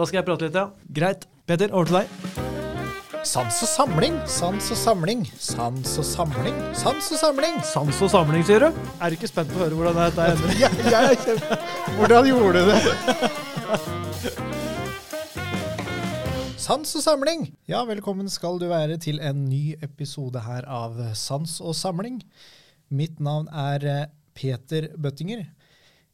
[0.00, 0.70] Da skal jeg prate litt, ja.
[0.96, 1.26] Greit.
[1.44, 2.08] Peter, over til deg.
[3.28, 7.58] Sans og samling, sans og samling, sans og samling, sans og samling.
[7.68, 8.80] Sans og samling, sier du?
[8.96, 10.56] Er du ikke spent på å høre hvordan dette ender?
[10.62, 11.60] Ja, jeg er kjempe...
[11.98, 12.80] Hvordan gjorde du det?
[16.64, 17.50] Sans og samling.
[17.68, 22.22] Ja, velkommen skal du være til en ny episode her av Sans og samling.
[22.88, 25.44] Mitt navn er eh, Peter Bøttinger.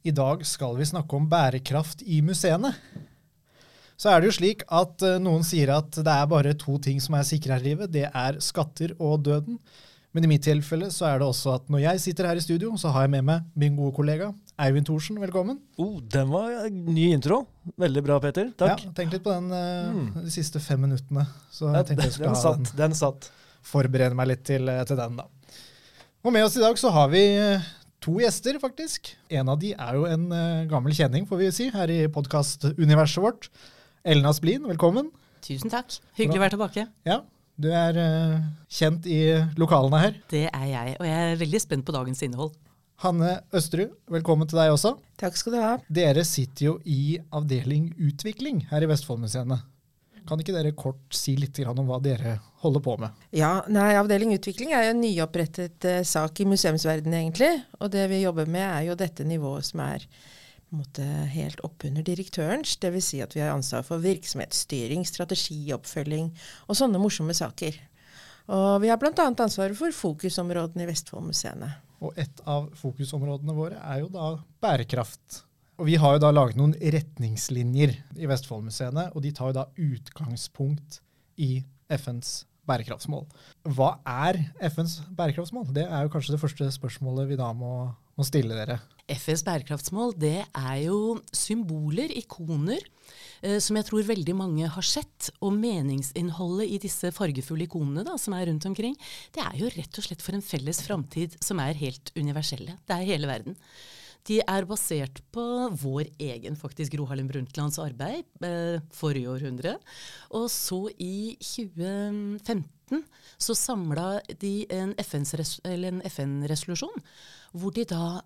[0.02, 2.74] I dag skal vi snakke om bærekraft i museene.
[3.96, 6.98] Så er det jo slik at eh, noen sier at det er bare to ting
[7.00, 7.92] som er sikre her i livet.
[7.94, 9.56] Det er skatter og døden.
[10.16, 12.70] Men i mitt tilfelle så er det også at når jeg sitter her i studio,
[12.80, 14.30] så har jeg med meg min gode kollega
[14.64, 15.18] Eivind Thorsen.
[15.20, 15.58] Velkommen.
[15.80, 17.42] Oh, den var ny intro.
[17.76, 18.48] Veldig bra, Peter.
[18.56, 18.84] Takk.
[18.86, 21.26] Ja, Tenk litt på den eh, de siste fem minuttene.
[21.52, 22.62] Så jeg tenkte jeg den, skulle ha satt.
[22.70, 23.28] den, Den satt.
[23.66, 25.28] forberede meg litt til, eh, til den, da.
[26.24, 27.68] Og med oss i dag så har vi eh,
[28.02, 29.12] to gjester, faktisk.
[29.36, 33.20] En av de er jo en eh, gammel kjenning, får vi si, her i podkastuniverset
[33.24, 33.50] vårt.
[34.06, 35.08] Elna Splin, velkommen.
[35.42, 35.96] Tusen takk.
[36.14, 36.82] Hyggelig å være tilbake.
[37.08, 37.16] Ja,
[37.58, 39.16] du er uh, kjent i
[39.58, 40.20] lokalene her.
[40.30, 42.52] Det er jeg, og jeg er veldig spent på dagens innhold.
[43.02, 44.92] Hanne Østerud, velkommen til deg også.
[45.18, 45.72] Takk skal du ha.
[45.90, 49.58] Dere sitter jo i avdeling utvikling her i Vestfoldmuseene.
[50.30, 53.26] Kan ikke dere kort si litt om hva dere holder på med?
[53.34, 57.50] Ja, nei, Avdeling utvikling er jo en nyopprettet eh, sak i museumsverdenen, egentlig.
[57.82, 60.06] Og det vi jobber med, er jo dette nivået som er
[60.74, 62.76] måte helt oppunder direktørens.
[62.82, 63.10] Dvs.
[63.10, 66.32] Si at vi har ansvar for virksomhetsstyring, strategioppfølging
[66.66, 67.78] og sånne morsomme saker.
[68.46, 69.12] Og vi har bl.a.
[69.14, 71.70] ansvaret for fokusområdene i Vestfoldmuseene.
[72.04, 75.42] Og et av fokusområdene våre er jo da bærekraft.
[75.76, 79.66] Og vi har jo da laget noen retningslinjer i Vestfoldmuseene, og de tar jo da
[79.76, 81.00] utgangspunkt
[81.42, 81.58] i
[81.92, 83.24] FNs bærekraftsmål.
[83.76, 85.70] Hva er FNs bærekraftsmål?
[85.74, 87.72] Det er jo kanskje det første spørsmålet vi da må,
[88.16, 88.80] må stille dere.
[89.06, 92.82] FNs bærekraftsmål det er jo symboler, ikoner,
[93.40, 95.30] eh, som jeg tror veldig mange har sett.
[95.38, 98.96] Og meningsinnholdet i disse fargefulle ikonene da, som er rundt omkring,
[99.36, 102.78] det er jo rett og slett for en felles framtid som er helt universelle.
[102.86, 103.58] Det er hele verden.
[104.26, 105.42] De er basert på
[105.82, 109.76] vår egen faktisk Gro Harlem Brundtlands arbeid eh, forrige århundre.
[110.34, 113.04] Og så i 2015
[113.38, 117.02] så samla de en FN-resolusjon
[117.56, 118.20] hvor de da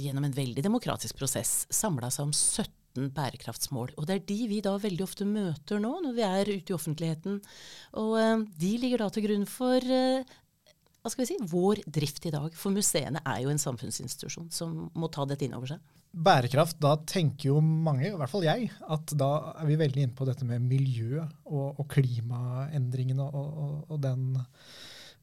[0.00, 3.94] gjennom en veldig demokratisk prosess samla seg om 17 bærekraftsmål.
[3.98, 6.76] Og det er de vi da veldig ofte møter nå når vi er ute i
[6.76, 7.40] offentligheten.
[8.02, 10.26] Og eh, de ligger da til grunn for eh,
[11.04, 12.54] hva skal vi si, vår drift i dag.
[12.56, 15.82] For museene er jo en samfunnsinstitusjon som må ta dette inn over seg.
[16.14, 20.16] Bærekraft, da tenker jo mange, i hvert fall jeg, at da er vi veldig inne
[20.16, 24.30] på dette med miljø og, og klimaendringene og, og, og, den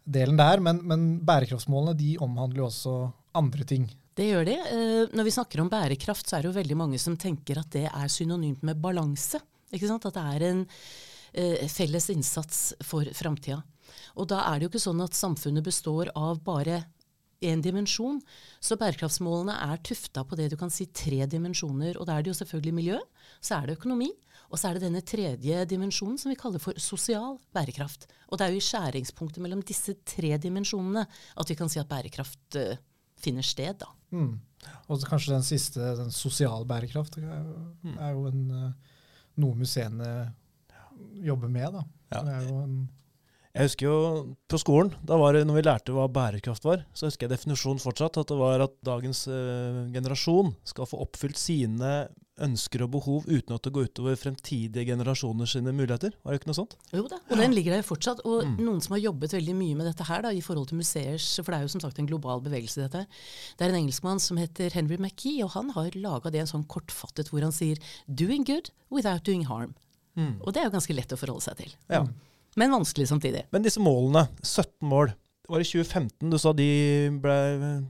[0.06, 0.62] delen der.
[0.62, 2.96] Men, men bærekraftsmålene de omhandler jo også
[3.42, 3.90] andre ting.
[4.14, 4.58] Det gjør de.
[4.60, 7.74] Eh, når vi snakker om bærekraft, så er det jo veldig mange som tenker at
[7.74, 9.42] det er synonymt med balanse.
[9.72, 10.66] At det er en
[11.34, 13.64] eh, felles innsats for framtida.
[14.16, 16.84] Og da er det jo ikke sånn at samfunnet består av bare
[17.42, 18.20] én dimensjon.
[18.62, 21.98] Så bærekraftsmålene er tufta på det du kan si tre dimensjoner.
[21.98, 23.00] Og da er det jo selvfølgelig miljø,
[23.42, 24.12] så er det økonomi,
[24.52, 28.08] og så er det denne tredje dimensjonen som vi kaller for sosial bærekraft.
[28.30, 31.90] Og det er jo i skjæringspunktet mellom disse tre dimensjonene at vi kan si at
[31.90, 32.76] bærekraft uh,
[33.22, 33.90] finner sted, da.
[34.12, 34.36] Mm.
[34.92, 37.48] Og kanskje den siste, den sosial bærekraft, er,
[37.96, 38.44] er jo en,
[39.42, 40.10] noe museene
[41.26, 41.86] jobber med, da.
[42.12, 42.22] Ja.
[42.28, 42.76] Det er jo en
[43.54, 43.96] Jeg husker jo
[44.48, 47.82] på skolen, da var det, når vi lærte hva bærekraft var, så husker jeg definisjonen
[47.84, 48.16] fortsatt.
[48.22, 52.08] At det var at dagens eh, generasjon skal få oppfylt sine
[52.42, 56.16] ønsker og behov uten at det går utover fremtidige generasjoner sine muligheter.
[56.24, 56.78] Var det ikke noe sånt?
[56.96, 58.24] Jo da, og den ligger der fortsatt.
[58.26, 58.56] Og Mm.
[58.66, 61.52] noen som har jobbet veldig mye med dette her da, i forhold til museers For
[61.52, 63.06] det er jo som sagt en global bevegelse, dette.
[63.60, 66.66] Det er en engelskmann som heter Henry McKee, og han har laga det en sånn
[66.68, 67.78] kortfattet hvor han sier
[68.10, 69.76] 'doing good without doing harm'.
[70.18, 71.72] Og det er jo ganske lett å forholde seg til.
[71.90, 72.06] Ja.
[72.60, 73.46] Men vanskelig samtidig.
[73.54, 76.72] Men disse målene, 17 mål, det var i 2015 du sa de
[77.24, 77.86] ble eh,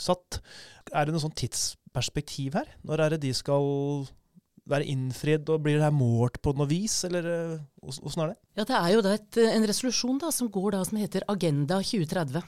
[0.00, 0.40] satt.
[0.92, 2.74] Er det noe sånn tidsperspektiv her?
[2.86, 4.06] Når er det de skal
[4.70, 8.38] være innfridd, og blir det her målt på noe vis, eller eh, åssen er det?
[8.60, 11.80] Ja, Det er jo da et, en resolusjon da, som går da, som heter Agenda
[11.82, 12.42] 2030.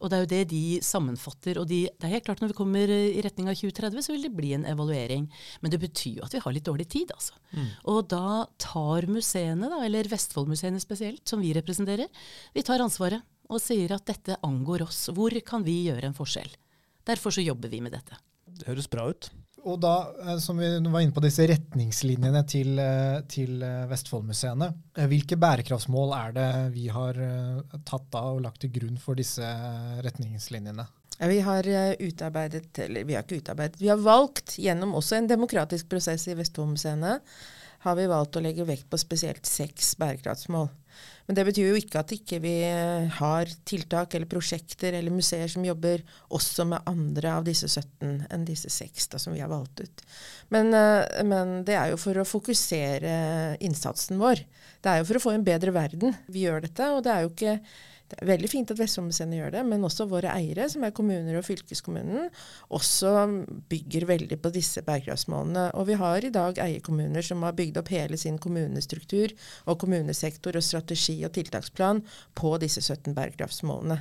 [0.00, 1.58] Og det er jo det de sammenfatter.
[1.60, 4.24] og de, det er helt klart Når vi kommer i retning av 2030, så vil
[4.24, 5.26] det bli en evaluering.
[5.60, 7.12] Men det betyr jo at vi har litt dårlig tid.
[7.12, 7.36] altså.
[7.84, 12.08] Og da tar museene, da, eller Vestfoldmuseene spesielt, som vi representerer,
[12.54, 13.20] vi tar ansvaret
[13.50, 15.08] og sier at dette angår oss.
[15.12, 16.50] Hvor kan vi gjøre en forskjell?
[17.04, 18.16] Derfor så jobber vi med dette.
[18.46, 19.30] Det høres bra ut.
[19.68, 24.70] Og da, eh, som vi var inne på disse retningslinjene til, eh, til eh, Vestfoldmuseene,
[25.10, 27.18] hvilke bærekraftsmål er det vi har
[27.84, 29.44] tatt av og lagt til grunn for disse
[30.04, 30.86] retningslinjene?
[31.20, 31.66] Vi har
[32.00, 36.36] utarbeidet, eller vi har ikke utarbeidet, vi har valgt gjennom også en demokratisk prosess i
[36.38, 37.18] Vestfoldmuseene
[37.84, 40.68] har vi valgt å legge vekt på spesielt seks bærekraftsmål.
[41.26, 45.48] Men det betyr jo ikke at ikke vi ikke har tiltak eller prosjekter eller museer
[45.48, 46.02] som jobber
[46.34, 50.02] også med andre av disse 17 enn disse seks da, som vi har valgt ut.
[50.50, 53.14] Men, eh, men, det er jo for å fokusere
[53.62, 54.42] innsatsen vår.
[54.82, 56.90] Det er jo for å få en bedre verden vi gjør dette.
[56.90, 57.56] og det er jo ikke
[58.10, 61.36] det er veldig fint at Vestfoldmuseene gjør det, men også våre eiere, som er kommuner
[61.38, 62.26] og fylkeskommunen,
[62.74, 63.12] også
[63.70, 65.68] bygger veldig på disse bærekraftsmålene.
[65.78, 69.30] Og vi har i dag eierkommuner som har bygd opp hele sin kommunestruktur
[69.70, 72.02] og kommunesektor og strategi og tiltaksplan
[72.34, 74.00] på disse 17 bærekraftsmålene.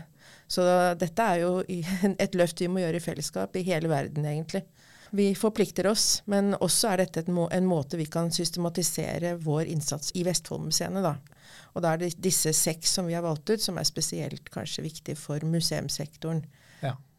[0.49, 0.65] Så
[0.97, 1.53] dette er jo
[2.25, 4.65] et løft vi må gjøre i fellesskap i hele verden, egentlig.
[5.13, 10.25] Vi forplikter oss, men også er dette en måte vi kan systematisere vår innsats i
[10.25, 11.15] Vestfoldmuseene, da.
[11.73, 14.85] Og da er det disse seks som vi har valgt ut, som er spesielt kanskje
[14.85, 16.43] viktig for museumssektoren.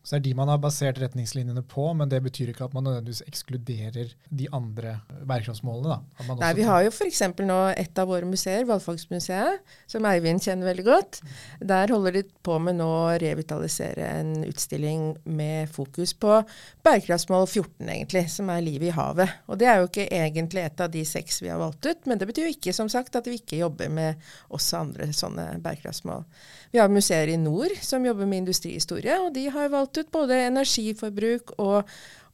[0.01, 2.87] Så det er de man har basert retningslinjene på, men det betyr ikke at man
[2.89, 4.95] nødvendigvis ekskluderer de andre
[5.29, 5.99] bærekraftsmålene.
[6.41, 7.21] Nei, Vi har jo f.eks.
[7.45, 9.61] nå et av våre museer, Valgfagsmuseet,
[9.93, 11.21] som Eivind kjenner veldig godt.
[11.61, 16.39] Der holder de på med nå å revitalisere en utstilling med fokus på
[16.87, 19.37] bærekraftsmål 14, egentlig, som er livet i havet.
[19.53, 22.17] Og det er jo ikke egentlig et av de seks vi har valgt ut, men
[22.17, 26.25] det betyr jo ikke som sagt at vi ikke jobber med også andre sånne bærekraftsmål.
[26.71, 30.37] Vi har museer i nord som jobber med industrihistorie, og de har valgt ut både
[30.47, 31.89] energiforbruk og,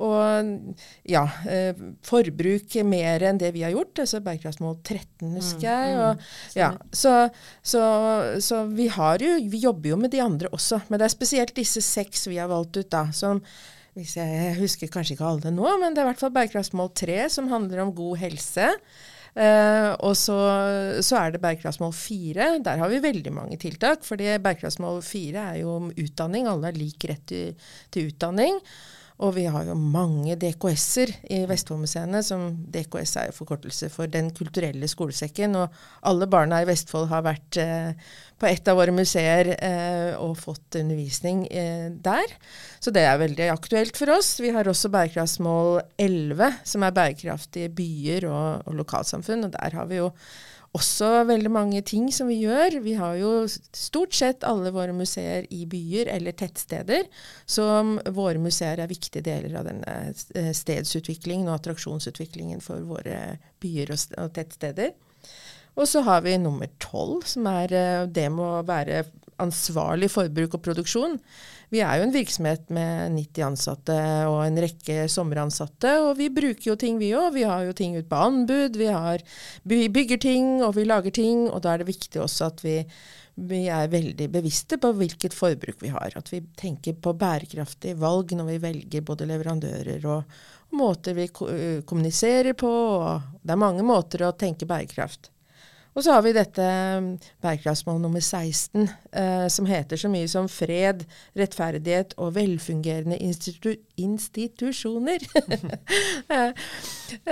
[0.05, 0.51] og
[1.09, 4.03] ja, eh, forbruk mer enn det vi har gjort.
[4.05, 5.97] Altså bærekraftsmål 13, husker mm, jeg.
[6.03, 7.15] Og, mm, ja, så,
[7.65, 7.87] så,
[8.45, 10.83] så, vi, jo, vi jobber jo med de andre også.
[10.91, 13.07] Men det er spesielt disse seks vi har valgt ut, da.
[13.17, 13.41] som
[13.97, 17.21] hvis jeg husker kanskje ikke alle nå, men det er i hvert fall bærekraftsmål 3,
[17.33, 18.75] som handler om god helse.
[19.37, 20.37] Uh, og så,
[21.05, 22.55] så, er det bærekraftsmål fire.
[22.65, 24.05] Der har vi veldig mange tiltak.
[24.07, 26.49] For bærekraftsmål fire er jo om utdanning.
[26.49, 28.61] Alle har lik rett til, til utdanning.
[29.25, 32.23] Og vi har jo mange DKS-er i Vestfoldmuseene.
[32.23, 35.57] som DKS er jo forkortelse for Den kulturelle skolesekken.
[35.57, 35.73] Og
[36.03, 37.95] alle barna i Vestfold har vært eh,
[38.37, 42.37] på et av våre museer eh, og fått undervisning eh, der.
[42.79, 44.35] Så det er veldig aktuelt for oss.
[44.41, 49.49] Vi har også bærekraftsmål 11, som er bærekraftige byer og, og lokalsamfunn.
[49.49, 50.13] Og der har vi jo
[50.77, 52.79] også veldig mange ting som vi gjør.
[52.85, 57.09] Vi har jo stort sett alle våre museer i byer eller tettsteder,
[57.47, 57.65] Så
[58.13, 59.97] våre museer er viktige deler av denne
[60.35, 64.93] eh, stedsutviklingen og attraksjonsutviklingen for våre byer og, tettsteder.
[65.77, 69.05] Og så har vi nummer tolv, som er eh, det med å være
[69.43, 71.19] ansvarlig forbruk og produksjon.
[71.75, 73.97] Vi er jo en virksomhet med 90 ansatte
[74.31, 77.35] og en rekke sommeransatte, og vi bruker jo ting vi òg.
[77.35, 79.25] Vi har jo ting ut på anbud, vi, har,
[79.67, 82.79] vi bygger ting og vi lager ting, og da er det viktig også at vi,
[83.51, 86.17] vi er veldig bevisste på hvilket forbruk vi har.
[86.17, 90.39] At vi tenker på bærekraftige valg når vi velger både leverandører og,
[90.77, 92.71] måter vi kommuniserer på.
[93.43, 95.31] det er mange måter å tenke bærekraft.
[95.97, 96.65] Og så har vi dette
[97.01, 97.09] um,
[97.41, 98.85] bærekraftsmål nummer 16,
[99.17, 101.07] eh, som heter så mye som fred,
[101.39, 105.25] rettferdighet og velfungerende institu institusjoner.
[106.37, 106.67] eh,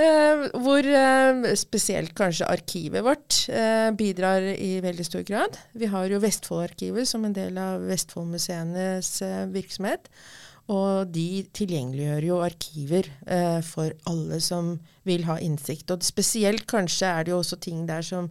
[0.00, 5.60] eh, hvor eh, spesielt kanskje arkivet vårt eh, bidrar i veldig stor grad.
[5.76, 10.08] Vi har jo Vestfoldarkivet som en del av Vestfoldmuseenes eh, virksomhet.
[10.72, 15.90] Og de tilgjengeliggjør jo arkiver eh, for alle som vil ha innsikt.
[15.92, 18.30] Og spesielt kanskje er det jo også ting der som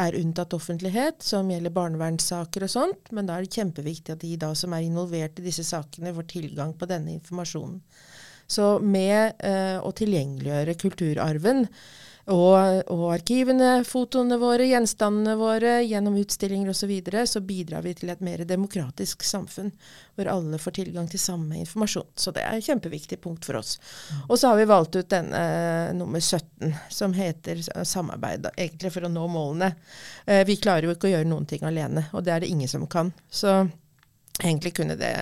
[0.00, 3.12] er unntatt offentlighet, som gjelder barnevernssaker og sånt.
[3.14, 6.30] Men da er det kjempeviktig at de da som er involvert i disse sakene, får
[6.32, 7.78] tilgang på denne informasjonen.
[8.50, 11.68] Så med eh, å tilgjengeliggjøre kulturarven
[12.28, 17.94] og, og, arkivene, fotoene våre, gjenstandene våre, gjennom utstillinger osv., så, videre, så bidrar vi
[17.96, 19.70] til et mer demokratisk samfunn,
[20.16, 22.08] hvor alle får tilgang til samme informasjon.
[22.14, 23.76] Så det er et kjempeviktig punkt for oss.
[24.28, 29.08] Og så har vi valgt ut denne uh, nummer 17, som heter samarbeid, egentlig for
[29.08, 29.72] å nå målene.
[30.28, 32.70] Uh, vi klarer jo ikke å gjøre noen ting alene, og det er det ingen
[32.70, 33.12] som kan.
[33.30, 33.62] Så
[34.40, 35.12] Egentlig kunne det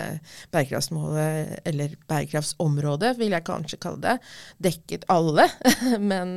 [0.53, 4.15] bærekraftsmålet, eller bærekraftsområdet, vil jeg kanskje kalle det,
[4.69, 5.47] dekket alle.
[6.11, 6.35] men,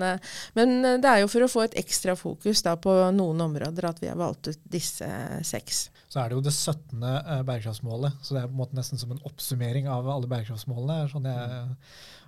[0.58, 4.02] men, det er jo for å få et ekstra fokus da, på noen områder at
[4.02, 5.08] vi har valgt ut disse
[5.46, 5.84] seks.
[6.12, 6.98] Så er det jo det 17.
[7.02, 11.08] Eh, bærekraftsmålet, så det er på en måte nesten som en oppsummering av alle bærekraftsmålene.
[11.12, 11.62] sånn jeg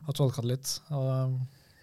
[0.07, 0.79] har tolka det litt.
[0.95, 1.37] Og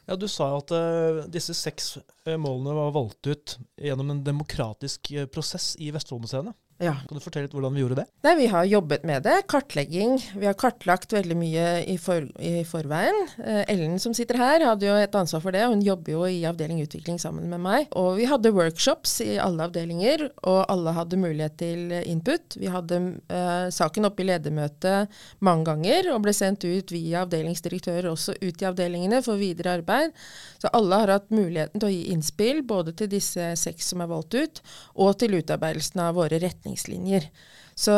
[0.09, 1.93] ja, Du sa at uh, disse seks
[2.25, 6.53] målene var valgt ut gjennom en demokratisk uh, prosess i Vestfoldmuseene.
[6.81, 6.95] Ja.
[7.05, 8.07] Kan du fortelle litt hvordan vi gjorde det?
[8.25, 9.35] Nei, Vi har jobbet med det.
[9.51, 10.15] Kartlegging.
[10.33, 13.19] Vi har kartlagt veldig mye i, for, i forveien.
[13.37, 15.61] Eh, Ellen som sitter her, hadde jo et ansvar for det.
[15.69, 17.85] Hun jobber jo i avdeling utvikling sammen med meg.
[18.01, 22.57] Og vi hadde workshops i alle avdelinger, og alle hadde mulighet til input.
[22.57, 28.09] Vi hadde eh, saken oppe i ledermøtet mange ganger, og ble sendt ut via avdelingsdirektører
[28.09, 30.17] også ut i avdelingene for videre arbeid.
[30.57, 34.09] Så alle har hatt muligheten til å gi innspill, både til disse seks som er
[34.09, 34.65] valgt ut,
[34.97, 37.29] og til utarbeidelsen av våre retningslinjer retningslinjer.
[37.75, 37.91] Så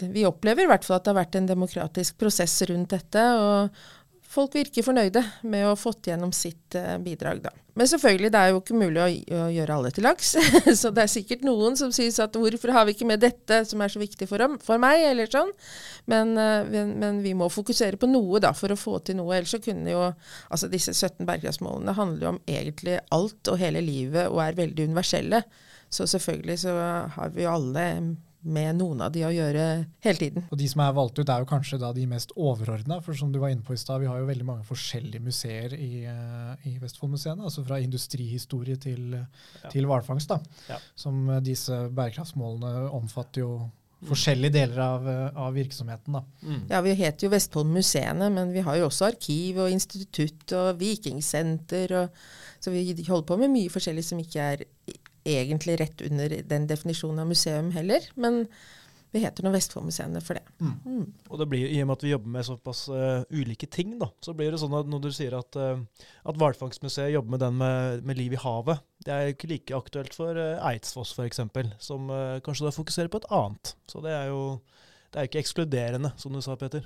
[0.00, 3.20] vi opplever i hvert fall at det har vært en demokratisk prosess rundt dette.
[3.34, 3.70] og
[4.34, 7.52] Folk virker fornøyde med å ha fått gjennom sitt uh, bidrag, da.
[7.74, 10.32] Men selvfølgelig, det er jo ikke mulig å, å gjøre alle til laks.
[10.80, 13.82] så det er sikkert noen som sier at hvorfor har vi ikke med dette som
[13.82, 15.50] er så viktig for, for meg, eller sånn.
[16.10, 16.34] Men,
[16.70, 19.34] men, men, vi må fokusere på noe da, for å få til noe.
[19.34, 23.82] Ellers så kunne jo Altså disse 17 bærekraftsmålene handler jo om egentlig alt og hele
[23.82, 25.42] livet og er veldig universelle.
[25.94, 26.74] Så selvfølgelig så
[27.14, 27.84] har vi jo alle
[28.44, 29.62] med noen av de å gjøre
[30.04, 30.44] hele tiden.
[30.52, 32.98] Og De som er valgt ut, er jo kanskje da de mest overordna.
[33.04, 35.76] For som du var inne på i stad, vi har jo veldig mange forskjellige museer
[35.78, 37.44] i, uh, i Vestfoldmuseene.
[37.44, 39.70] Altså fra industrihistorie til, ja.
[39.72, 40.34] til hvalfangst.
[40.34, 40.60] da.
[40.74, 40.78] Ja.
[40.98, 43.54] Som uh, disse bærekraftsmålene omfatter jo
[44.04, 46.20] forskjellige deler av, uh, av virksomheten.
[46.20, 46.24] da.
[46.44, 46.62] Mm.
[46.68, 51.96] Ja, Vi heter jo Vestfoldmuseene, men vi har jo også arkiv og institutt og vikingsenter.
[52.02, 52.24] Og,
[52.60, 54.68] så vi holder på med mye forskjellig som ikke er
[55.24, 58.06] egentlig rett under den definisjonen av museum heller.
[58.20, 58.44] Men
[59.14, 60.42] vi heter nå Vestfoldmuseene for det.
[60.58, 60.72] Mm.
[60.84, 61.04] Mm.
[61.30, 64.08] Og det blir, I og med at vi jobber med såpass uh, ulike ting, da,
[64.26, 67.60] så blir det sånn at når du sier at, uh, at Hvalfangstmuseet jobber med den
[67.60, 71.44] med, med, liv i havet, det er ikke like aktuelt for uh, Eidsfoss f.eks.,
[71.78, 73.76] som uh, kanskje da fokuserer på et annet.
[73.86, 74.42] Så det er jo
[75.14, 76.82] det er ikke ekskluderende, som du sa, Peter.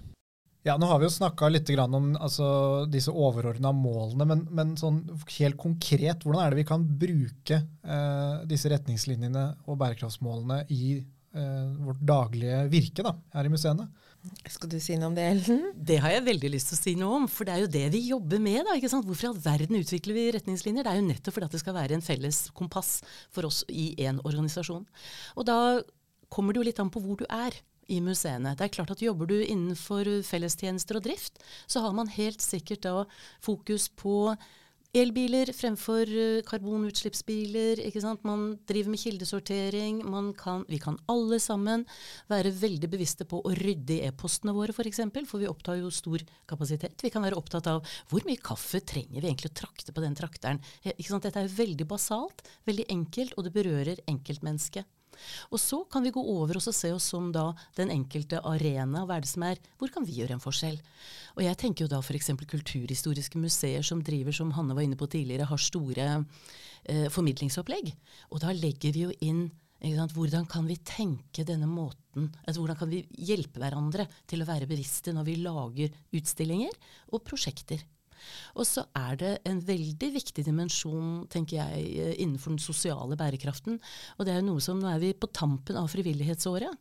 [0.66, 2.48] Ja, Nå har vi jo snakka litt om altså,
[2.90, 5.04] disse overordna målene, men, men sånn
[5.38, 11.68] helt konkret, hvordan er det vi kan bruke eh, disse retningslinjene og bærekraftsmålene i eh,
[11.86, 13.86] vårt daglige virke da, her i museene?
[14.50, 15.62] Skal du si noe om det, Ellen?
[15.74, 17.84] Det har jeg veldig lyst til å si noe om, for det er jo det
[17.94, 18.64] vi jobber med.
[18.66, 19.06] da, ikke sant?
[19.06, 20.84] Hvorfor i all verden utvikler vi retningslinjer?
[20.84, 22.98] Det er jo nettopp fordi at det skal være en felles kompass
[23.34, 24.84] for oss i én organisasjon.
[25.38, 25.58] Og da
[26.34, 27.54] kommer det jo litt an på hvor du er
[27.88, 28.54] i museene.
[28.56, 32.84] Det er klart at Jobber du innenfor fellestjenester og drift, så har man helt sikkert
[32.86, 32.96] da
[33.44, 34.36] fokus på
[34.96, 37.82] elbiler fremfor eh, karbonutslippsbiler.
[37.84, 38.24] ikke sant?
[38.26, 40.00] Man driver med kildesortering.
[40.38, 41.84] Kan, vi kan alle sammen
[42.30, 45.80] være veldig bevisste på å rydde i e-postene våre, f.eks., for, eksempel, for vi opptar
[45.80, 46.96] jo stor kapasitet.
[47.04, 50.16] Vi kan være opptatt av hvor mye kaffe trenger vi egentlig å trakte på den
[50.18, 50.62] trakteren.
[50.94, 51.28] Ikke sant?
[51.28, 54.88] Dette er veldig basalt, veldig enkelt, og det berører enkeltmennesket.
[55.52, 59.04] Og så kan vi gå over og se oss som da den enkelte arena.
[59.06, 60.78] Hva er det som er Hvor kan vi gjøre en forskjell?
[61.36, 62.32] Og jeg tenker jo da f.eks.
[62.48, 66.08] kulturhistoriske museer som driver, som Hanne var inne på tidligere, har store
[66.84, 67.92] eh, formidlingsopplegg.
[68.32, 69.48] Og da legger vi jo inn
[69.78, 72.32] hvordan kan vi tenke denne måten?
[72.44, 76.74] Altså, hvordan kan vi hjelpe hverandre til å være bevisste når vi lager utstillinger
[77.12, 77.84] og prosjekter?
[78.56, 83.80] Og så er det en veldig viktig dimensjon, tenker jeg, eh, innenfor den sosiale bærekraften.
[84.18, 86.76] Og det er jo noe som Nå er vi på tampen av frivillighetsåret.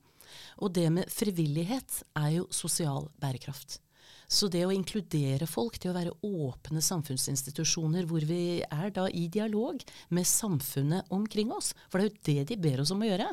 [0.61, 3.79] Og det med frivillighet er jo sosial bærekraft.
[4.27, 9.23] Så det å inkludere folk det å være åpne samfunnsinstitusjoner hvor vi er da i
[9.31, 9.79] dialog
[10.11, 13.29] med samfunnet omkring oss, for det er jo det de ber oss om å gjøre.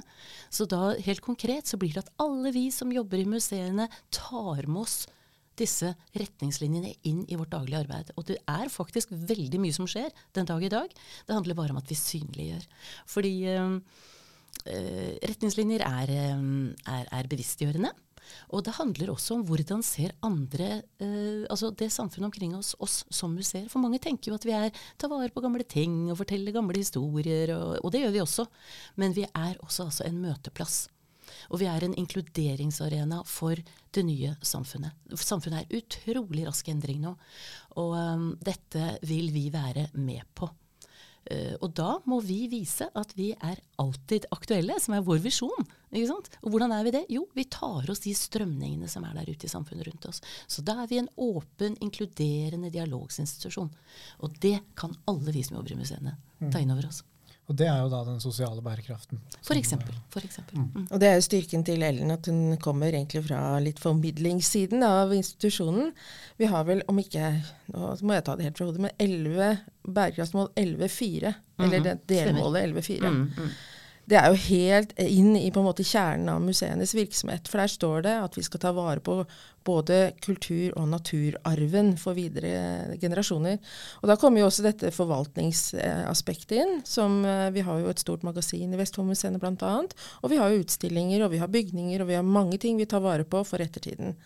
[0.55, 4.69] Så da helt konkret så blir det at alle vi som jobber i museene, tar
[4.71, 5.01] med oss
[5.59, 8.13] disse retningslinjene inn i vårt daglige arbeid.
[8.19, 10.95] Og det er faktisk veldig mye som skjer den dag i dag.
[11.27, 12.65] Det handler bare om at vi synliggjør.
[13.11, 13.77] Fordi øh,
[15.31, 17.93] retningslinjer er, er, er, bevisstgjørende.
[18.57, 23.05] Og det handler også om hvordan ser andre øh, altså det samfunnet omkring oss, oss
[23.13, 23.69] som museer.
[23.69, 26.81] For mange tenker jo at vi er tar vare på gamle ting og forteller gamle
[26.81, 28.49] historier, og, og det gjør vi også.
[28.97, 30.87] Men vi er også altså en møteplass
[31.51, 33.61] og vi er en inkluderingsarena for
[33.95, 34.97] det nye samfunnet.
[35.19, 37.15] Samfunnet er utrolig rask endring nå,
[37.81, 40.51] og um, dette vil vi være med på.
[41.25, 45.71] Uh, og da må vi vise at vi er alltid aktuelle, som er vår visjon.
[45.95, 46.29] Ikke sant?
[46.43, 47.05] Og hvordan er vi det?
[47.15, 50.21] Jo, vi tar oss de strømningene som er der ute i samfunnet rundt oss.
[50.51, 53.73] Så da er vi en åpen, inkluderende dialogsinstitusjon.
[54.27, 56.17] Og det kan alle vi som jobber i museene,
[56.51, 57.05] ta inn over oss.
[57.45, 59.21] Og det er jo da den sosiale bærekraften.
[59.45, 59.93] For eksempel.
[60.13, 60.63] For eksempel.
[60.63, 60.71] Mm.
[60.73, 60.87] Mm.
[60.89, 65.13] Og det er jo styrken til Ellen at hun kommer egentlig fra litt formidlingssiden av
[65.13, 65.93] institusjonen.
[66.41, 67.35] Vi har vel, om ikke
[67.75, 71.35] Nå må jeg ta det helt fra hodet, men 11 bærekraftsmål 11.4.
[71.59, 71.65] Mm.
[71.67, 73.13] Eller det delmålet 11.4.
[73.13, 73.55] Mm, mm.
[74.11, 77.49] Det er jo helt inn i på en måte kjernen av museenes virksomhet.
[77.49, 79.23] For der står det at vi skal ta vare på
[79.65, 83.57] både kultur- og naturarven for videre generasjoner.
[84.03, 86.83] Og Da kommer jo også dette forvaltningsaspektet inn.
[86.85, 89.75] som eh, Vi har jo et stort magasin i Vestfoldmuseene bl.a.
[90.23, 92.85] Og vi har jo utstillinger, og vi har bygninger, og vi har mange ting vi
[92.87, 94.17] tar vare på for ettertiden.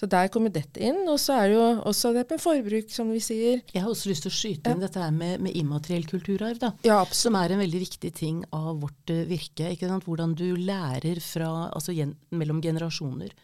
[0.00, 1.02] Så der kommer dette inn.
[1.10, 3.62] Og så er det jo også det med forbruk, som vi sier.
[3.72, 6.72] Jeg har også lyst til å skyte inn dette her med, med immateriell kulturarv, da.
[6.86, 9.70] Ja, Som er en veldig viktig ting av vårt uh, virke.
[9.72, 10.06] ikke sant?
[10.08, 13.34] Hvordan du lærer fra, altså gen, mellom generasjoner.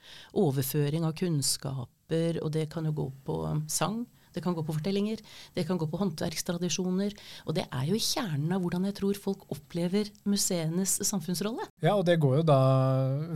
[0.40, 4.02] Overføring av kunnskaper, og det kan jo gå på um, sang.
[4.34, 5.22] Det kan gå på fortellinger,
[5.56, 7.16] det kan gå på håndverkstradisjoner.
[7.46, 11.66] Og det er jo i kjernen av hvordan jeg tror folk opplever museenes samfunnsrolle.
[11.82, 12.60] Ja, og det går jo da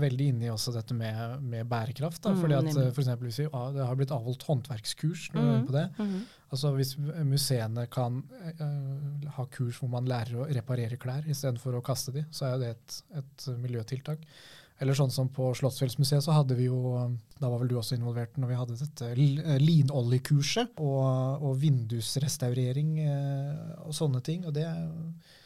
[0.02, 2.22] veldig inn i også dette med, med bærekraft.
[2.24, 5.28] Da, fordi at Mm, for eksempel hvis vi, ah, Det har blitt avholdt håndverkskurs.
[5.34, 5.84] når vi er på det.
[5.98, 6.20] Mm.
[6.50, 8.22] Altså Hvis museene kan
[8.60, 12.52] uh, ha kurs hvor man lærer å reparere klær istedenfor å kaste de, så er
[12.54, 14.22] jo det et, et miljøtiltak.
[14.82, 16.96] Eller sånn som på Slottsfjellsmuseet så hadde vi jo,
[17.38, 22.96] da var vel du også involvert når vi hadde dette eh, linoljekurset og, og vindusrestaurering
[23.04, 24.42] eh, og sånne ting.
[24.48, 24.66] Og det,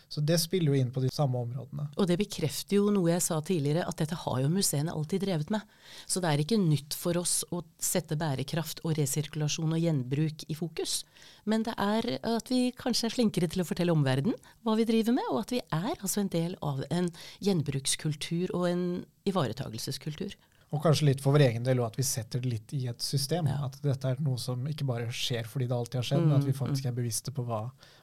[0.09, 1.88] så det spiller jo inn på de samme områdene.
[2.00, 5.53] Og det bekrefter jo noe jeg sa tidligere, at dette har jo museene alltid drevet
[5.53, 5.77] med.
[6.09, 10.57] Så det er ikke nytt for oss å sette bærekraft og resirkulasjon og gjenbruk i
[10.57, 11.03] fokus.
[11.45, 15.19] Men det er at vi kanskje er flinkere til å fortelle omverdenen hva vi driver
[15.21, 17.12] med, og at vi er altså en del av en
[17.45, 18.85] gjenbrukskultur og en
[19.29, 20.33] ivaretagelseskultur.
[20.68, 23.00] Og kanskje litt for vår egen del, og at vi setter det litt i et
[23.00, 23.48] system.
[23.48, 23.62] Ja.
[23.70, 26.44] At dette er noe som ikke bare skjer fordi det alltid har skjedd, men at
[26.44, 27.62] vi faktisk er bevisste på hva,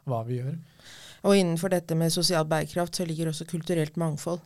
[0.10, 0.58] hva vi gjør.
[1.26, 4.42] Og innenfor dette med sosial bærekraft så ligger også kulturelt mangfold.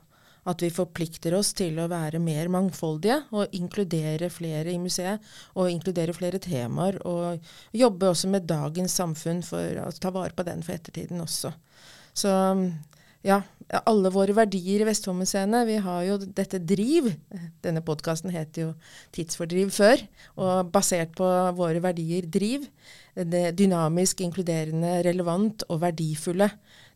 [0.48, 5.24] At vi forplikter oss til å være mer mangfoldige og inkludere flere i museet.
[5.56, 7.00] Og inkludere flere temaer.
[7.08, 7.40] Og
[7.76, 11.54] jobbe også med dagens samfunn for å ta vare på den for ettertiden også.
[12.16, 12.32] Så
[13.26, 13.42] ja,
[13.86, 15.66] alle våre verdier i Vestfoldmuseene.
[15.68, 17.12] Vi har jo dette driv.
[17.64, 18.72] Denne podkasten heter jo
[19.16, 20.02] Tidsfordriv før.
[20.40, 22.66] Og basert på våre verdier driv.
[23.14, 26.50] Det dynamisk, inkluderende, relevant og verdifulle.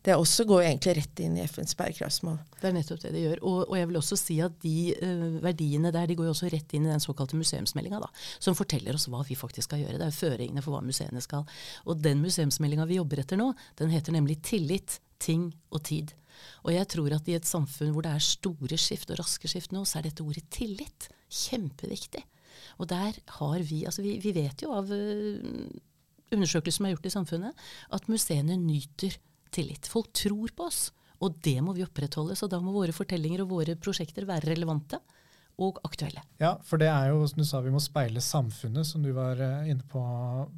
[0.04, 2.36] Det også går egentlig rett inn i FNs bærekraftsmål.
[2.60, 3.38] Det er nettopp det det gjør.
[3.48, 6.50] Og, og jeg vil også si at de uh, verdiene der de går jo også
[6.52, 8.02] rett inn i den såkalte museumsmeldinga,
[8.36, 9.96] som forteller oss hva vi faktisk skal gjøre.
[10.00, 11.48] Det er jo føringene for hva museene skal.
[11.88, 16.12] Og den museumsmeldinga vi jobber etter nå, den heter nemlig Tillit, ting og tid.
[16.66, 19.74] Og jeg tror at i et samfunn hvor det er store skift og raske skift
[19.74, 22.22] nå, så er dette ordet tillit kjempeviktig.
[22.78, 25.70] Og der har vi Altså vi, vi vet jo av uh,
[26.34, 27.64] undersøkelser som er gjort i samfunnet,
[27.94, 29.16] at museene nyter
[29.54, 29.88] tillit.
[29.90, 30.88] Folk tror på oss.
[31.22, 32.36] Og det må vi opprettholde.
[32.36, 34.98] Så da må våre fortellinger og våre prosjekter være relevante
[35.62, 36.24] og aktuelle.
[36.42, 39.38] Ja, for det er jo, som du sa, vi må speile samfunnet, som du var
[39.38, 40.02] eh, inne på,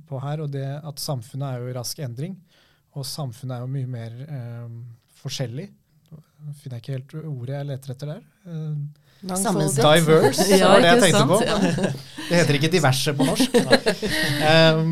[0.09, 0.43] på her.
[0.47, 2.39] Og det at samfunnet er jo i rask endring.
[2.97, 4.71] Og samfunnet er jo mye mer eh,
[5.21, 5.67] forskjellig.
[6.47, 8.25] Nå finner jeg ikke helt ordet jeg leter etter der.
[8.47, 11.39] Eh, diverse, Ja, var det jeg tenkte på.
[12.27, 13.55] Det heter ikke diverse på norsk.
[14.77, 14.91] um,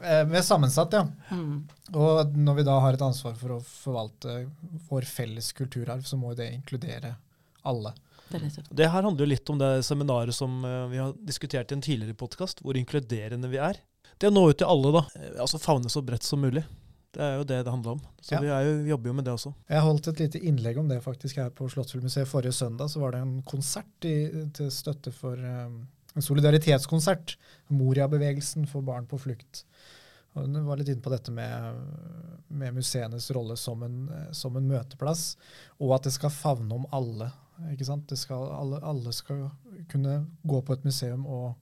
[0.00, 1.02] er med sammensatt, ja.
[1.34, 1.56] Mm.
[1.92, 4.36] Og når vi da har et ansvar for å forvalte
[4.88, 7.16] vår felles kulturarv, så må jo det inkludere
[7.68, 7.92] alle.
[8.30, 11.76] Det er her handler jo litt om det seminaret som eh, vi har diskutert i
[11.76, 13.80] en tidligere podkast, hvor inkluderende vi er.
[14.20, 15.02] Det å nå ut til alle, da.
[15.18, 16.62] Eh, Altså favne så bredt som mulig.
[17.10, 18.00] Det er jo det det handler om.
[18.22, 18.40] Så Ja.
[18.40, 19.52] vi er jo, jobber jo med det også.
[19.68, 22.88] Jeg holdt et lite innlegg om det faktisk her på Slottsfjellmuseet forrige søndag.
[22.90, 25.80] Så var det en konsert i, til støtte for um,
[26.14, 27.34] en solidaritetskonsert.
[27.70, 29.64] Moria-bevegelsen for barn på flukt.
[30.36, 31.80] Og Den var litt inne på dette med,
[32.48, 33.96] med museenes rolle som en,
[34.30, 35.32] som en møteplass,
[35.80, 37.32] og at det skal favne om alle.
[37.72, 38.06] ikke sant?
[38.06, 39.48] Det skal, alle, alle skal
[39.90, 41.56] kunne gå på et museum og,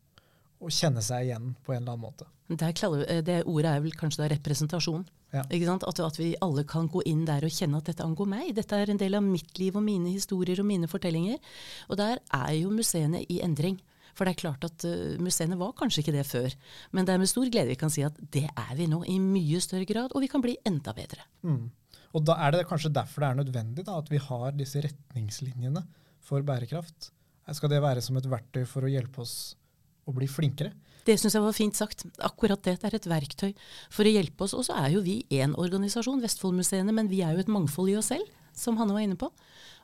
[0.61, 2.29] og kjenne seg igjen på en eller annen måte.
[2.49, 5.09] Det, klaller, eh, det ordet er vel kanskje da representasjon.
[5.35, 5.43] Ja.
[5.53, 5.85] Ikke sant?
[5.89, 8.53] At, at vi alle kan gå inn der og kjenne at dette angår meg.
[8.57, 11.41] Dette er en del av mitt liv og mine historier og mine fortellinger.
[11.91, 13.77] Og der er jo museene i endring.
[14.17, 16.55] For det er klart at uh, museene var kanskje ikke det før.
[16.97, 19.19] Men det er med stor glede vi kan si at det er vi nå i
[19.23, 21.23] mye større grad, og vi kan bli enda bedre.
[21.47, 21.69] Mm.
[22.17, 25.85] Og da er det kanskje derfor det er nødvendig da, at vi har disse retningslinjene
[26.25, 27.13] for bærekraft.
[27.55, 29.55] Skal det være som et verktøy for å hjelpe oss
[30.09, 30.73] å bli flinkere?
[31.09, 32.05] Det syns jeg var fint sagt.
[32.21, 32.79] Akkurat det.
[32.85, 33.55] Er et verktøy
[33.89, 34.57] for å hjelpe oss.
[34.57, 37.97] Og så er jo vi én organisasjon, Vestfoldmuseene, men vi er jo et mangfold i
[38.01, 39.31] oss selv, som Hanne var inne på.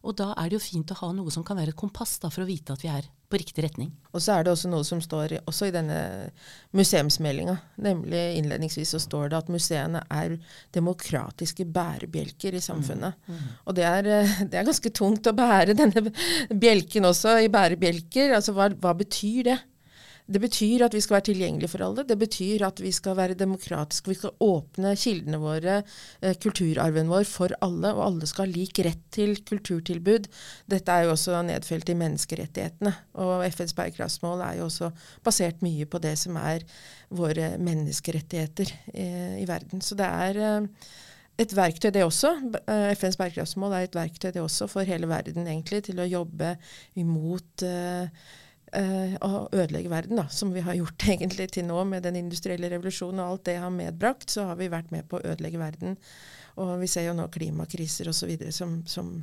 [0.04, 2.28] Og da er det jo fint å ha noe som kan være et kompass da,
[2.32, 3.88] for å vite at vi er på riktig retning.
[4.12, 5.98] Og så er det også noe som står også i denne
[6.76, 7.56] museumsmeldinga.
[7.86, 10.36] Nemlig innledningsvis så står det at museene er
[10.76, 13.16] demokratiske bærebjelker i samfunnet.
[13.64, 14.10] Og det er,
[14.50, 16.04] det er ganske tungt å bære denne
[16.52, 18.36] bjelken også i bærebjelker.
[18.36, 19.62] Altså hva, hva betyr det?
[20.24, 22.02] Det betyr at vi skal være tilgjengelige for alle.
[22.08, 24.08] Det betyr at vi skal være demokratiske.
[24.08, 25.82] Vi skal åpne kildene våre,
[26.22, 27.92] eh, kulturarven vår, for alle.
[27.92, 30.28] Og alle skal ha lik rett til kulturtilbud.
[30.66, 32.94] Dette er jo også nedfelt i menneskerettighetene.
[33.20, 36.64] Og FNs bærekraftsmål er jo også basert mye på det som er
[37.10, 39.82] våre menneskerettigheter eh, i verden.
[39.84, 40.68] Så det er eh,
[41.38, 42.32] et verktøy, det også.
[42.64, 46.54] Eh, FNs bærekraftsmål er et verktøy, det også, for hele verden egentlig, til å jobbe
[46.96, 48.08] imot eh,
[48.76, 52.70] uh, å ødelegge verden, da, som vi har gjort egentlig til nå med den industrielle
[52.72, 55.98] revolusjonen og alt det har medbrakt, så har vi vært med på å ødelegge verden.
[56.62, 58.36] Og vi ser jo nå klimakriser osv.
[58.54, 59.16] Som, som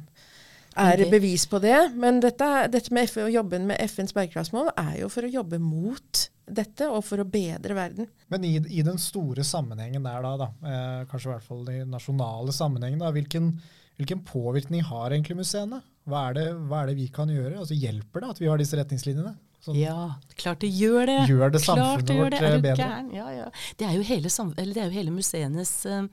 [0.75, 1.91] er bevis på det.
[1.95, 6.25] Men dette, dette med FN, jobben med FNs bærekraftsmål er jo for å jobbe mot
[6.51, 8.09] dette, og for å bedre verden.
[8.31, 11.77] Men i, i den store sammenhengen der, da, da eh, kanskje i hvert fall de
[11.87, 13.53] nasjonale sammenhengen, da, hvilken,
[13.99, 15.81] hvilken påvirkning har egentlig museene?
[16.09, 17.59] Hva er, det, hva er, det, vi kan gjøre?
[17.61, 19.35] Altså, hjelper det at vi har disse retningslinjene?
[19.61, 21.19] Sånn, ja, klart det gjør det.
[21.29, 22.61] Gjør det samfunnet det vårt det.
[22.63, 22.87] bedre?
[23.13, 23.47] Ja, ja.
[23.77, 26.07] Det, er jo hele, det er jo hele museenes uh,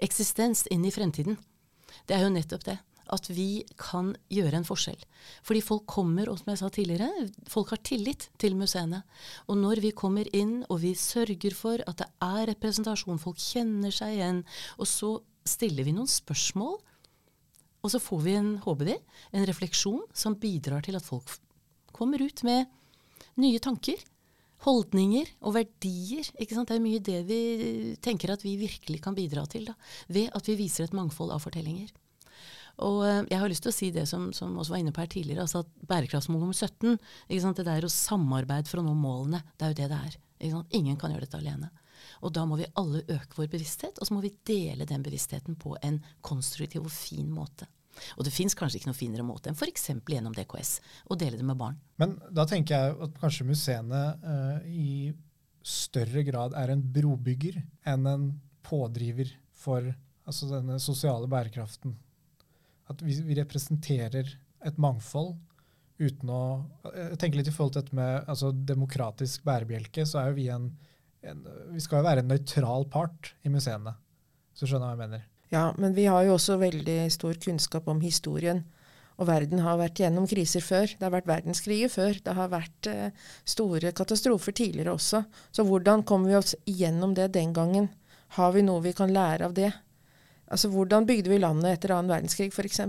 [0.00, 1.36] eksistens inn i fremtiden.
[2.08, 2.78] Det er jo nettopp det.
[3.12, 5.04] At vi kan gjøre en forskjell.
[5.46, 9.02] Fordi folk kommer, og som jeg sa tidligere, folk har tillit til museene.
[9.46, 13.94] Og når vi kommer inn og vi sørger for at det er representasjon, folk kjenner
[13.94, 14.42] seg igjen,
[14.80, 15.12] og så
[15.46, 16.80] stiller vi noen spørsmål
[17.86, 18.96] og så får vi en HBD,
[19.38, 21.30] en refleksjon som bidrar til at folk
[21.94, 22.66] kommer ut med
[23.40, 24.00] nye tanker,
[24.66, 26.26] holdninger og verdier.
[26.34, 27.38] Det er mye det vi
[28.02, 29.76] tenker at vi virkelig kan bidra til, da,
[30.10, 31.92] ved at vi viser et mangfold av fortellinger.
[32.84, 35.00] Og eh, jeg har lyst til å si det som, som også var inne på
[35.00, 36.98] her tidligere, altså at bærekraftsmål nummer 17,
[37.56, 40.18] det der å samarbeide for å nå målene, det er jo det det er.
[40.76, 41.70] Ingen kan gjøre dette alene.
[42.24, 45.56] Og da må vi alle øke vår bevissthet, og så må vi dele den bevisstheten
[45.60, 47.68] på en konstruktiv og fin måte.
[48.16, 49.88] Og det fins kanskje ikke noe finere måte enn f.eks.
[50.08, 50.72] gjennom DKS,
[51.10, 51.78] å dele det med barn.
[52.00, 55.12] Men da tenker jeg at kanskje museene uh, i
[55.66, 58.26] større grad er en brobygger enn en
[58.66, 59.86] pådriver for
[60.26, 61.94] altså denne sosiale bærekraften.
[62.90, 64.30] At vi, vi representerer
[64.66, 65.34] et mangfold
[65.96, 66.40] uten å
[66.92, 70.50] Jeg tenker litt i forhold til dette med altså, demokratisk bærebjelke, så er jo vi
[70.52, 70.68] en,
[71.24, 73.94] en Vi skal jo være en nøytral part i museene.
[74.56, 75.24] Så skjønner jeg hva jeg mener.
[75.54, 78.64] Ja, men vi har jo også veldig stor kunnskap om historien.
[79.16, 80.90] Og verden har vært gjennom kriser før.
[80.90, 82.18] Det har vært verdenskriger før.
[82.24, 85.22] Det har vært eh, store katastrofer tidligere også.
[85.54, 87.88] Så hvordan kommer vi oss igjennom det den gangen?
[88.36, 89.70] Har vi noe vi kan lære av det?
[90.46, 92.82] Altså, Hvordan bygde vi landet etter annen verdenskrig, f.eks.?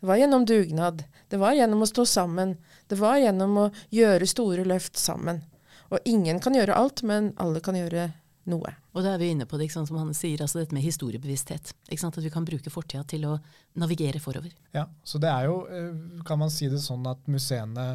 [0.00, 1.04] Det var gjennom dugnad.
[1.28, 2.56] Det var gjennom å stå sammen.
[2.88, 5.42] Det var gjennom å gjøre store løft sammen.
[5.90, 8.08] Og ingen kan gjøre alt, men alle kan gjøre
[8.50, 8.72] noe.
[8.94, 11.72] Og da er vi inne på det, som han sier, altså dette med historiebevissthet.
[11.90, 13.36] At vi kan bruke fortida til å
[13.80, 14.52] navigere forover.
[14.76, 17.86] Ja, så det er jo, eh, kan man si det sånn at museene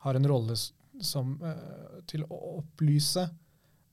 [0.00, 3.28] har en rolle som, eh, til å opplyse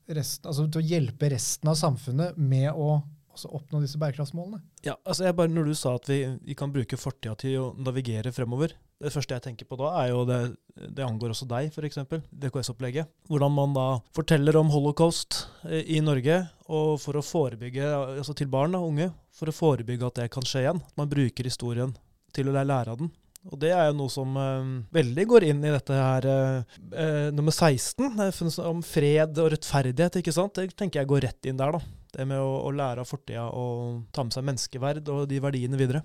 [0.08, 3.02] resten, altså til å hjelpe resten av samfunnet med å
[3.38, 4.60] oppnå disse bærekraftsmålene?
[4.82, 7.66] Ja, altså jeg bare Når du sa at vi, vi kan bruke fortida til å
[7.78, 10.38] navigere fremover, det første jeg tenker på da, er jo det,
[10.74, 12.00] det angår også deg, f.eks.
[12.42, 13.10] DKS-opplegget.
[13.30, 17.86] Hvordan man da forteller om holocaust eh, i Norge, og for å forebygge,
[18.18, 20.82] altså til barn og unge, for å forebygge at det kan skje igjen.
[20.98, 21.94] Man bruker historien
[22.34, 23.12] til å lære av den.
[23.48, 27.54] Og det er jo noe som eh, veldig går inn i dette her eh, nummer
[27.54, 28.18] 16,
[28.66, 30.18] om fred og rettferdighet.
[30.18, 30.58] ikke sant?
[30.58, 31.96] Det tenker jeg går rett inn der, da.
[32.18, 35.78] Det med å, å lære av fortida og ta med seg menneskeverd og de verdiene
[35.78, 36.02] videre.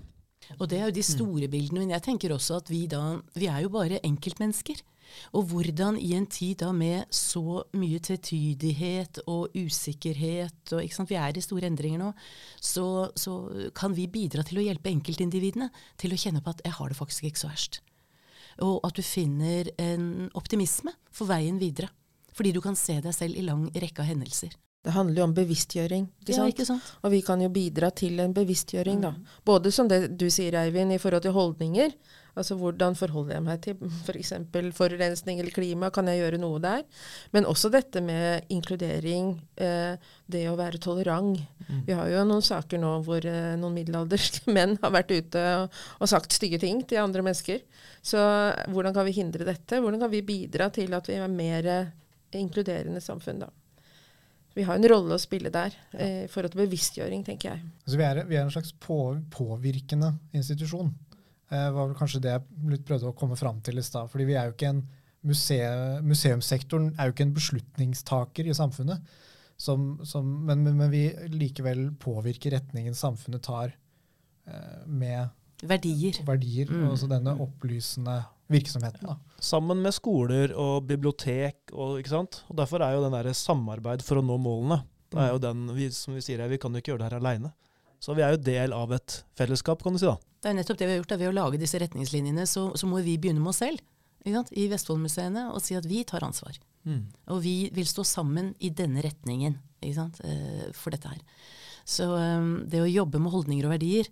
[0.58, 1.10] Og det er jo de mm.
[1.10, 1.84] store bildene.
[1.84, 4.82] Men jeg tenker også at vi da Vi er jo bare enkeltmennesker.
[5.36, 11.10] Og hvordan i en tid da med så mye tvetydighet og usikkerhet og ikke sant,
[11.10, 12.12] Vi er i store endringer nå.
[12.60, 16.76] Så, så kan vi bidra til å hjelpe enkeltindividene til å kjenne på at jeg
[16.78, 17.82] har det faktisk ikke så verst.
[18.62, 21.90] Og at du finner en optimisme for veien videre.
[22.34, 24.54] Fordi du kan se deg selv i lang rekke av hendelser.
[24.84, 26.04] Det handler jo om bevisstgjøring.
[26.20, 26.42] Ikke sant?
[26.42, 26.88] Ja, ikke sant?
[27.00, 29.06] Og vi kan jo bidra til en bevisstgjøring, mm.
[29.06, 29.38] da.
[29.48, 31.94] Både som det du sier, Eivind, i forhold til holdninger.
[32.34, 34.32] Altså hvordan forholder jeg meg til f.eks.
[34.52, 36.82] For forurensning eller klima, kan jeg gjøre noe der?
[37.32, 39.94] Men også dette med inkludering, eh,
[40.26, 41.40] det å være tolerant.
[41.64, 41.80] Mm.
[41.86, 45.82] Vi har jo noen saker nå hvor eh, noen middelalderske menn har vært ute og,
[46.00, 47.62] og, sagt stygge ting til andre mennesker.
[48.04, 48.20] Så
[48.68, 49.80] hvordan kan vi hindre dette?
[49.80, 51.74] Hvordan kan vi bidra til at vi er mer
[52.34, 53.54] inkluderende samfunn, da?
[54.54, 57.64] Vi har en rolle å spille der eh, i forhold til bevisstgjøring, tenker jeg.
[57.84, 58.98] Altså, vi, er, vi, er, en slags på,
[59.34, 60.92] påvirkende institusjon.
[61.50, 64.10] Eh, var vel kanskje det jeg prøvde å komme fram til i stad.
[64.12, 64.84] fordi vi er jo ikke en
[65.26, 65.58] muse,
[66.04, 69.16] Museumssektoren er jo ikke en beslutningstaker i samfunnet.
[69.56, 73.74] Som, som, men, men, men, vi likevel påvirker retningen samfunnet tar
[74.50, 75.30] eh, med
[75.62, 76.18] verdier.
[76.26, 76.88] verdier mm.
[76.88, 78.18] Og så denne opplysende
[78.52, 79.06] virksomheten.
[79.08, 79.16] da.
[79.40, 81.56] Sammen med skoler og bibliotek.
[81.72, 82.42] Og, ikke sant?
[82.48, 84.82] og Derfor er jo den der samarbeid for å nå målene.
[85.14, 87.20] Det er jo den, vi, som vi sier, vi kan jo ikke gjøre det her
[87.20, 87.52] aleine.
[88.02, 90.08] Så vi er jo del av et fellesskap, kan du si.
[90.10, 90.16] da.
[90.44, 91.12] Det er nettopp det vi har gjort.
[91.14, 91.18] Da.
[91.22, 93.80] Ved å lage disse retningslinjene, så, så må vi begynne med oss selv
[94.24, 94.52] ikke sant?
[94.56, 96.56] i Vestfoldmuseene og si at vi tar ansvar.
[97.32, 100.18] Og vi vil stå sammen i denne retningen ikke sant?
[100.24, 101.20] eh, for dette her.
[101.88, 104.08] Så eh, det å jobbe med holdninger og verdier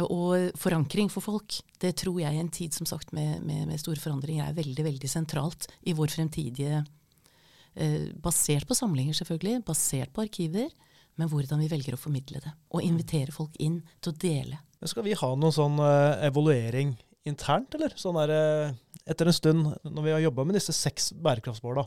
[0.00, 3.80] og forankring for folk, det tror jeg i en tid som sagt med, med, med
[3.80, 6.80] store forandringer er veldig veldig sentralt i vår fremtidige
[7.74, 10.72] eh, Basert på samlinger, selvfølgelig, basert på arkiver,
[11.20, 12.54] men hvordan vi velger å formidle det.
[12.72, 14.62] Og invitere folk inn til å dele.
[14.88, 16.96] Skal vi ha noen sånn eh, evaluering
[17.28, 17.92] internt, eller?
[18.00, 21.84] Sånn der, eh, etter en stund, når vi har jobba med disse seks bærekraftsmåla.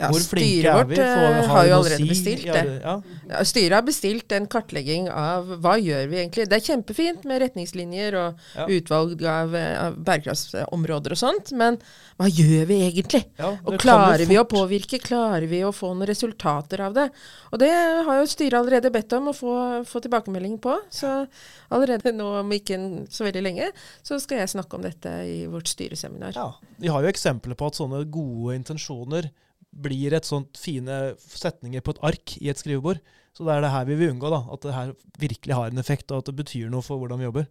[0.00, 0.96] Ja, Hvor flinke er vi?
[0.96, 2.08] eh, Får- har jo allerede si?
[2.08, 2.80] bestilt det.
[2.82, 2.94] Ja.
[3.28, 6.46] Ja, styret har bestilt en kartlegging av hva gjør vi egentlig.
[6.48, 11.76] Det er kjempefint med retningslinjer og utvalg av, eh, av bærekraftsområder og sånt, men
[12.18, 13.24] hva gjør vi egentlig?
[13.66, 15.00] Og klarer vi å påvirke?
[15.02, 17.10] Klarer vi å få noen resultater av det?
[17.52, 20.78] Og det har jo styret allerede bedt om å få, få tilbakemelding på.
[20.90, 21.26] Så
[21.70, 22.78] allerede nå, om ikke
[23.10, 23.70] så veldig lenge,
[24.02, 26.34] så skal jeg snakke om dette i vårt styreseminar.
[26.34, 26.52] Ja.
[26.80, 29.30] Vi har jo eksempler på at sånne gode intensjoner
[29.70, 33.00] blir et sånt fine setninger på et ark i et skrivebord.
[33.36, 34.42] Så det er det her vi vil unngå, da.
[34.52, 37.28] At det her virkelig har en effekt, og at det betyr noe for hvordan vi
[37.28, 37.48] jobber.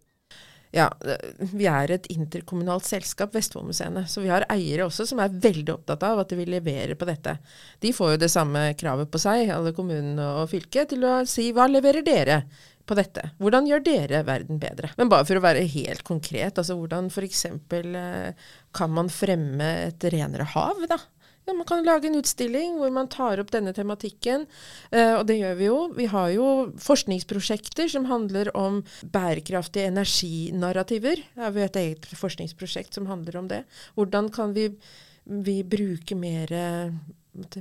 [0.70, 0.86] Ja,
[1.50, 4.04] vi er et interkommunalt selskap, Vestfoldmuseene.
[4.06, 7.34] Så vi har eiere også som er veldig opptatt av at vi leverer på dette.
[7.82, 11.48] De får jo det samme kravet på seg, alle kommunene og fylket, til å si
[11.56, 12.44] hva leverer dere
[12.86, 13.32] på dette?
[13.42, 14.92] Hvordan gjør dere verden bedre?
[14.98, 17.44] Men bare for å være helt konkret, altså hvordan f.eks.
[17.50, 21.00] Eh, kan man fremme et renere hav, da?
[21.50, 24.44] Ja, man kan lage en utstilling hvor man tar opp denne tematikken,
[24.94, 25.78] eh, og det gjør vi jo.
[25.96, 26.44] Vi har jo
[26.78, 31.24] forskningsprosjekter som handler om bærekraftige energinarrativer.
[31.34, 33.64] Vi har et eget forskningsprosjekt som handler om det.
[33.98, 34.68] Hvordan kan vi,
[35.26, 36.94] vi bruke mer eh,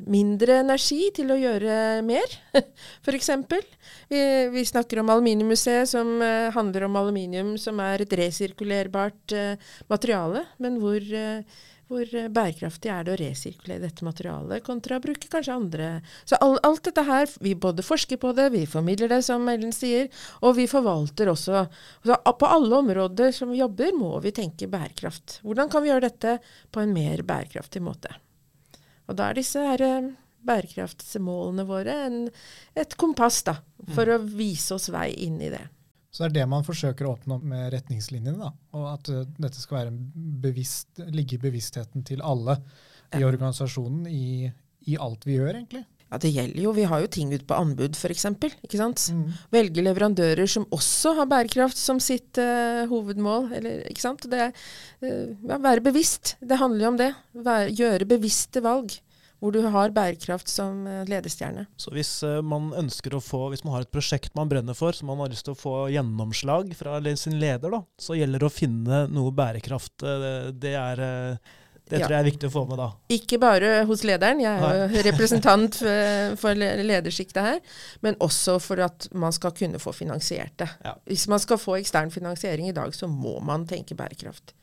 [0.09, 2.35] mindre energi til å gjøre mer,
[3.05, 3.31] f.eks.
[4.09, 4.21] Vi,
[4.53, 10.47] vi snakker om Aluminiummuseet, som uh, handler om aluminium som er et resirkulerbart uh, materiale.
[10.57, 15.55] Men hvor, uh, hvor bærekraftig er det å resirkulere dette materialet kontra å bruke kanskje
[15.57, 15.89] andre
[16.29, 19.73] Så all, alt dette her, vi både forsker på det, vi formidler det, som Ellen
[19.75, 20.09] sier,
[20.41, 21.67] og vi forvalter også.
[22.09, 25.43] Så på alle områder som vi jobber, må vi tenke bærekraft.
[25.45, 26.39] Hvordan kan vi gjøre dette
[26.73, 28.17] på en mer bærekraftig måte?
[29.09, 30.11] Og da er disse her eh,
[30.47, 32.21] bærekraftsmålene våre en,
[32.77, 33.57] et kompass da,
[33.95, 35.65] for å vise oss vei inn i det.
[36.09, 38.37] Så det er det man forsøker å oppnå med retningslinjene.
[38.39, 39.91] da, Og at uh, dette skal være
[40.45, 42.57] bevisst, ligge i bevisstheten til alle
[43.17, 44.49] i organisasjonen i,
[44.89, 45.83] i alt vi gjør, egentlig.
[46.09, 46.71] Ja, det gjelder jo.
[46.73, 48.25] Vi har jo ting ut på anbud, f.eks.
[48.65, 49.03] Ikke sant?
[49.13, 49.25] Mm.
[49.53, 53.51] Velge leverandører som også har bærekraft som sitt uh, hovedmål.
[53.59, 54.25] Eller, ikke sant?
[54.29, 54.55] Det er,
[55.05, 56.33] eh, ja, være bevisst.
[56.41, 57.11] Det handler jo om det.
[57.45, 58.97] Vær, gjøre bevisste valg.
[59.39, 61.67] Hvor du har bærekraft som eh, ledestjerne.
[61.79, 62.11] Så hvis
[62.43, 65.31] man ønsker å få, hvis man har et prosjekt man brenner for, som man har
[65.31, 69.31] lyst til å få gjennomslag fra sin leder, da, så gjelder det å finne noe
[69.37, 70.01] bærekraft.
[70.57, 71.05] Det, er,
[71.89, 72.07] det Ja.
[72.07, 72.87] tror jeg er viktig å få med da.
[73.09, 75.79] Ikke bare hos lederen, jeg er jo representant
[76.39, 77.59] for, ledersjiktet her,
[78.05, 80.69] men også for at man skal kunne få finansiert det.
[80.85, 80.95] Ja.
[81.09, 84.53] Hvis man skal få ekstern finansiering i dag, så må man tenke bærekraft.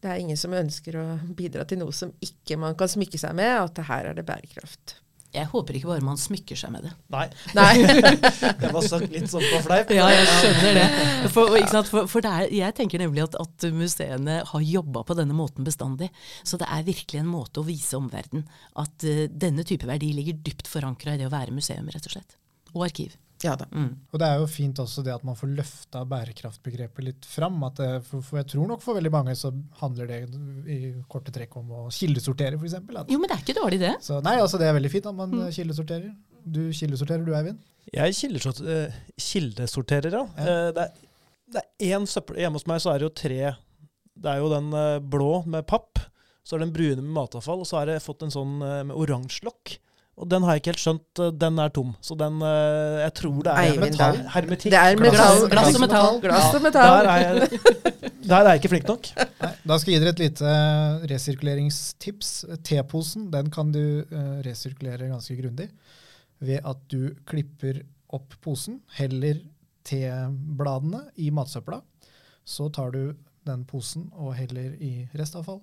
[0.00, 1.04] Det er ingen som ønsker å
[1.36, 4.98] bidra til noe som ikke man kan smykke seg med, at her er det bærekraft.
[5.34, 6.92] Jeg håper ikke bare man smykker seg med det.
[7.10, 7.24] Nei,
[7.56, 7.72] Nei.
[8.60, 9.90] det var sagt litt sånn på fleip.
[9.94, 10.86] Ja, jeg skjønner det.
[11.34, 11.58] For,
[11.90, 15.66] for, for det er, jeg tenker nemlig at, at museene har jobba på denne måten
[15.66, 16.10] bestandig.
[16.46, 18.46] Så det er virkelig en måte å vise omverdenen
[18.80, 22.16] at uh, denne type verdi ligger dypt forankra i det å være museum, rett og
[22.16, 22.38] slett.
[22.74, 23.18] Og arkiv.
[23.44, 23.66] Ja da.
[23.70, 23.90] Mm.
[24.08, 27.58] Og det er jo fint også det at man får løfta bærekraftbegrepet litt fram.
[27.68, 29.52] At det, for, for jeg tror nok for veldig mange så
[29.82, 30.20] handler det
[30.72, 30.78] i
[31.10, 32.78] korte trekk om å kildesortere, f.eks.
[33.12, 33.94] Jo, men det er ikke dårlig, det.
[34.04, 35.46] Så nei, altså det er veldig fint at man mm.
[35.54, 36.10] kildesorterer.
[36.44, 37.62] Du kildesorterer du, Eivind?
[37.92, 40.24] Jeg kildesort, eh, kildesorterer, ja.
[40.38, 40.44] Ja.
[40.44, 43.38] Eh, det, er, det er én søppel Hjemme hos meg så er det jo tre
[44.14, 46.00] Det er jo den eh, blå med papp,
[46.44, 48.80] så er det den brune med matavfall, og så har jeg fått en sånn eh,
[48.88, 49.76] med oransje lokk.
[50.14, 51.20] Og den har jeg ikke helt skjønt.
[51.24, 51.88] eh, Den er tom.
[52.00, 54.20] Så den eh, Jeg tror det er Eivind, metall.
[54.34, 54.70] Hermetikk.
[54.70, 55.10] Det er glass.
[55.10, 55.40] metall.
[55.50, 56.20] Glass og metall.
[56.22, 57.60] Glass og Der er, jeg,
[58.30, 59.08] der er jeg ikke flink nok.
[59.18, 60.54] Nei, da skal jeg gi dere et lite
[61.14, 62.30] resirkuleringstips.
[62.66, 65.68] T-posen den kan du eh, resirkulere ganske grundig
[66.44, 67.82] ved at du klipper
[68.14, 69.40] opp posen, heller
[69.84, 71.80] T-bladene i matsøpla.
[72.44, 75.60] Så tar du den posen og heller i restavfall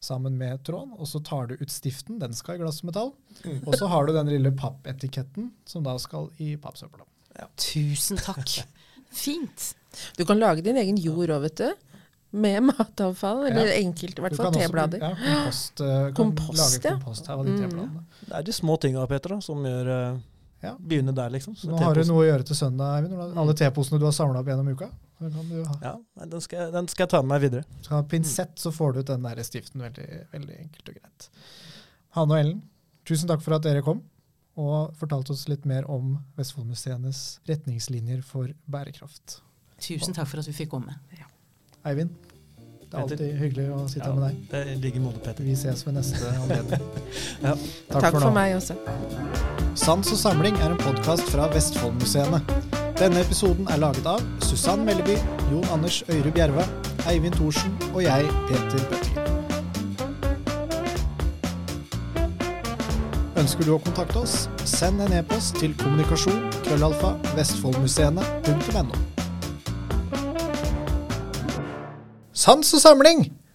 [0.00, 3.12] sammen med tråden, og så tar du ut stiften, den skal i glassmetall.
[3.66, 7.04] og så har du den lille pappetiketten som da skal i pappsøpla.
[7.60, 8.62] Tusen takk.
[9.12, 9.74] Fint.
[10.16, 11.70] Du kan lage din egen jord òg, vet du.
[12.32, 13.78] med matavfall, eller Ja.
[13.82, 15.00] enkelt, i hvert fall kan også teblader.
[15.02, 15.80] Ja, kompost.
[15.80, 16.90] eh, Kompost, lage ja.
[16.94, 17.58] kompost av de Mm.
[17.64, 18.04] tebladene.
[18.28, 20.18] Det er de små tinga, Petra, som gjør eh,
[20.62, 20.74] Ja.
[20.78, 21.54] Begynne der, liksom.
[21.56, 23.14] Så nå har du noe å gjøre til søndag, Eivind.
[23.16, 24.90] når du- Alle teposene du har samla opp gjennom uka.
[25.20, 25.74] Så kan du ha.
[25.82, 27.64] Ja, den skal, den skal jeg ta med meg videre.
[27.82, 31.28] Skal ha pinsett, så får du ut den der stiften veldig, veldig enkelt og greit.
[32.16, 32.62] Hanne og Ellen,
[33.04, 34.02] tusen takk for at dere kom
[34.56, 39.40] og fortalte oss litt mer om Vestfoldmuseenes retningslinjer for bærekraft.
[39.80, 40.96] Tusen takk for at vi fikk komme.
[41.84, 42.10] Eivind,
[42.90, 44.38] det er alltid hyggelig å sitte Ja, med deg.
[44.50, 45.44] Det ligger måte, Peter.
[45.46, 46.80] Vi ses ved neste anledning.
[47.38, 47.52] Ja.
[47.92, 48.74] Takk for for, meg også.
[49.78, 52.40] Sans og samling er en podkast fra Vestfoldmuseene.
[52.98, 55.14] Denne episoden er laget av Susann Melleby,
[55.52, 56.66] Jon Anders Øyre Bjerve,
[57.06, 59.30] Eivind Thorsen og jeg, Peter Bøttingen.
[63.40, 69.19] Ønsker du å kontakte oss, send en e-post til kommunikasjon krøllalfa vestfoldmuseene.no.
[72.40, 73.39] Sans og samling!